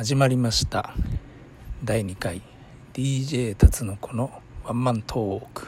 [0.00, 0.94] 始まりました。
[1.84, 2.40] 第2回。
[2.94, 4.32] DJ 辰の子の
[4.64, 5.66] ワンマントーク。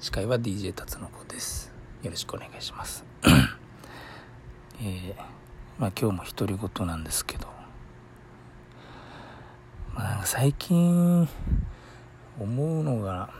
[0.00, 1.72] 司会は DJ 辰の子です。
[2.02, 3.06] よろしくお願いします。
[4.82, 5.14] えー、
[5.78, 7.46] まあ今日も独り言なんですけど、
[9.94, 11.26] まあ、最近
[12.38, 13.30] 思うのが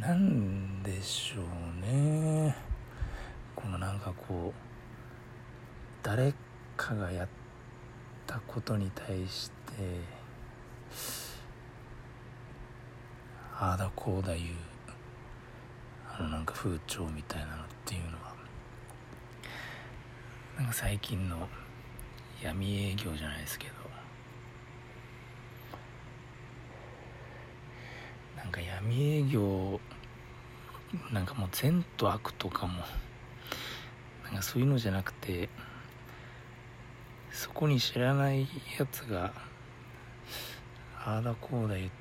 [0.00, 2.71] なんでしょうね。
[3.62, 4.72] このなんかこう
[6.02, 6.34] 誰
[6.76, 7.28] かがやっ
[8.26, 9.52] たことに対して
[13.56, 14.42] ああだこうだいう
[16.18, 18.34] あのなんか風潮みたいなのっていうのは
[20.58, 21.48] なんか最近の
[22.42, 23.74] 闇営業じゃないですけど
[28.36, 29.78] なんか闇営業
[31.12, 32.82] なんかもう善と悪とかも
[34.32, 35.48] なそういうのじゃなくて
[37.32, 38.42] そこに知らない
[38.78, 39.32] やつが
[41.04, 41.92] ああだこうだ言って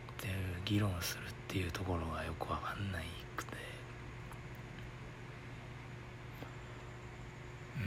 [0.65, 3.03] 議論するっていうところがよくわかんない
[3.35, 3.55] くて。
[7.77, 7.83] うん。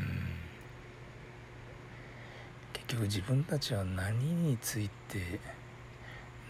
[2.73, 5.39] 結局自分たちは何について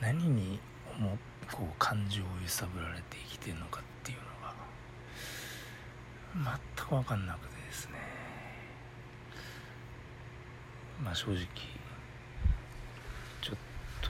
[0.00, 0.58] 何に
[0.98, 1.18] 思
[1.52, 4.24] こう感情を揺さぶられて生きてるのかっていうの
[6.44, 7.53] が全く分かんなくて。
[7.74, 7.92] ですね。
[11.02, 11.38] まあ正直
[13.42, 13.56] ちょっ
[14.00, 14.08] と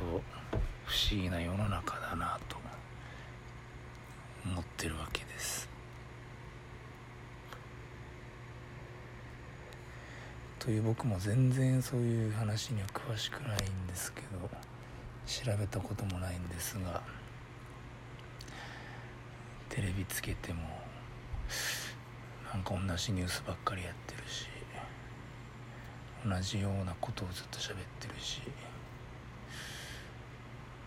[0.84, 2.58] 不思議な世の中だなと
[4.44, 5.68] 思ってるわけです。
[10.58, 14.48] という僕も全然そういう話には詳しくないんですけど
[15.26, 17.02] 調べたこともないんですが
[19.68, 20.62] テレビつけても
[22.54, 24.46] なんか同じニュースばっかりやってるし
[26.24, 28.42] 同じようなことをずっと喋ってるし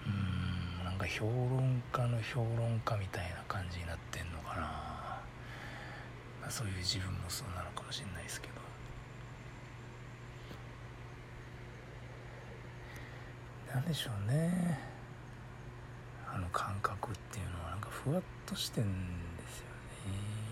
[0.07, 5.22] うんなんか評論家の評論家みたいな感じになってんのかな、ま
[6.47, 8.53] あ、そういう自分もそうなのかもしれないですけど。
[13.73, 14.79] なんでしょうね。
[16.33, 18.89] あの感覚っていうのはなんかふわっとしてんで
[19.50, 20.47] すよね。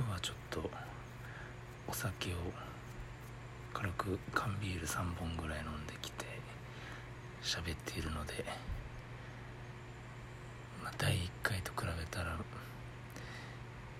[0.00, 0.70] 今日はちょっと
[1.86, 2.36] お酒を
[3.74, 6.24] 軽く缶ビール3本ぐらい飲んできて
[7.42, 8.42] 喋っているので、
[10.82, 12.34] まあ、第1回と比べたら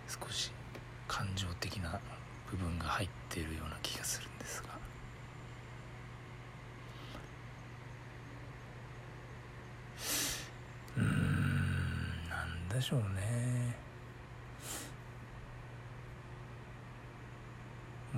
[0.09, 0.51] 少し
[1.07, 2.01] 感情的な
[2.51, 4.69] 部分が入っているような気がするんですが。
[10.97, 13.60] うんなんでしょうね。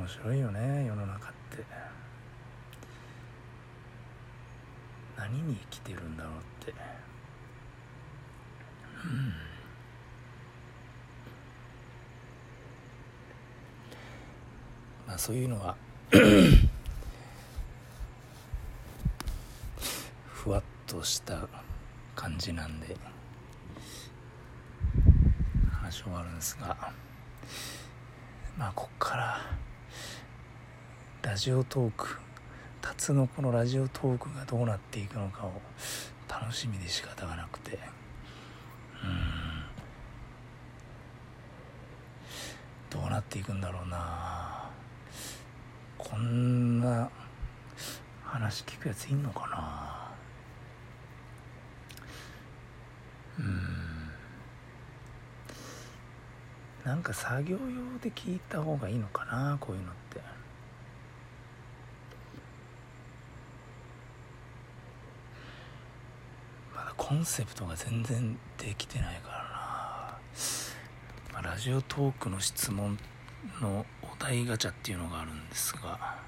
[0.02, 1.64] 面白いよね世の中って。
[5.16, 6.36] 何に生きてるんだろうっ
[6.66, 6.72] て。
[6.72, 6.78] うん。
[15.06, 15.76] まあそういうのは
[20.26, 21.46] ふわっとした
[22.16, 22.96] 感じなんで
[25.70, 26.92] 話終わるんですが
[28.58, 29.62] まあこっから
[31.32, 32.18] ラジオトーク
[32.82, 35.62] 辰のこのラジオトークがどうなっていくのかを
[36.28, 37.78] 楽しみで仕方がなくて。
[39.02, 39.06] う
[42.96, 43.00] ん。
[43.00, 44.68] どうなっていくんだろうな。
[45.96, 47.08] こんな
[48.22, 50.10] 話聞くやついんのかな。
[53.38, 54.10] うん。
[56.84, 60.20] なんか作業用で聞いた方がいいのかなこういうのって
[66.74, 69.38] まだコンセプトが全然できてないから
[71.32, 72.98] な、まあ、ラジオトークの質問
[73.60, 76.18] のお題ガチャっていうのがあるんですが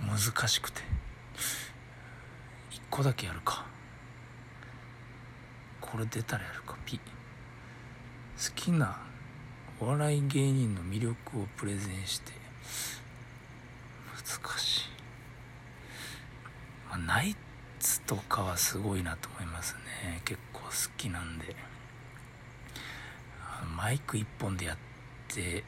[0.00, 0.80] 難しくて。
[2.70, 3.66] 1個だけやるか。
[5.80, 6.76] これ出たらやるか。
[6.84, 6.98] ピ。
[6.98, 7.02] 好
[8.54, 8.98] きな
[9.80, 12.32] お笑い芸人の魅力をプレゼンして。
[14.14, 14.82] 難しい、
[16.88, 17.36] まあ、ナイ
[17.78, 20.20] ツとかはすごいなと思いますね。
[20.24, 21.56] 結構好きなんで。
[23.76, 24.76] マイク一本でやっ
[25.28, 25.64] て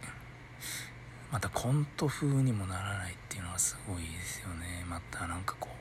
[1.31, 4.85] またコント風にもならないっていうのはすごいですよね。
[4.89, 5.75] またなんかこう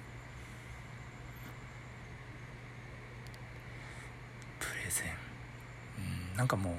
[4.64, 5.08] プレゼン。
[6.32, 6.74] うんなんかもう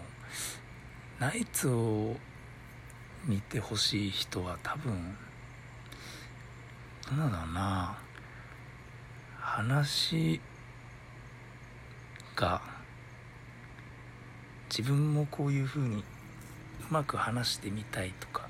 [1.19, 2.17] ナイツを
[3.26, 5.17] 見てほしい人は多分
[7.11, 7.99] どうだろうな。
[9.60, 10.40] 話
[12.34, 12.62] が
[14.70, 16.02] 自分もこういう風にう
[16.88, 18.48] まく話してみたいとか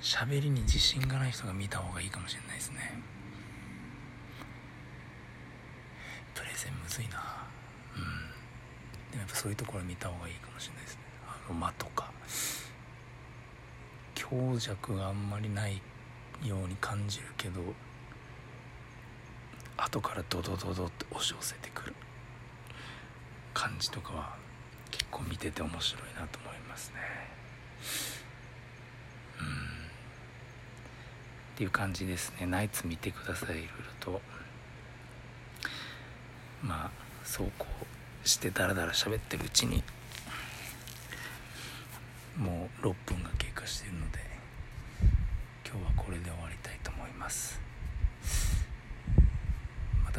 [0.00, 3.02] 喋りに自信がない人が見た方がいいかもしれないですね。
[6.34, 7.18] プレゼンむずいな。
[7.94, 9.10] うん。
[9.10, 11.02] でもやっぱそういうところ見た方がいいかもしれないですね。
[11.28, 12.10] あの間とか。
[14.14, 15.82] 強弱があんまりない
[16.42, 17.60] ように感じるけど
[19.90, 21.94] 後からドドドドって押し寄せてくる。
[23.52, 24.36] 感じとかは
[24.90, 26.96] 結構見てて面白いなと思いますね。
[29.40, 29.46] うん。
[29.46, 29.50] っ
[31.56, 32.46] ていう感じですね。
[32.46, 34.20] ナイツ見てくださいいろいろと。
[36.62, 36.90] まあ
[37.24, 37.66] そうこ
[38.24, 39.82] うしてダラダラ喋ってるうちに
[42.36, 44.18] もう6分が経過しているので
[45.66, 47.69] 今日はこれで終わりたいと思います。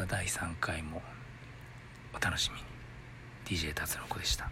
[0.02, 1.00] た第3回も
[2.14, 3.58] お楽しみに。
[3.58, 4.50] DJ 達の子でした。